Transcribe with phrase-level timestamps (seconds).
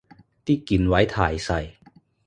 [0.43, 1.73] 啲鍵位太細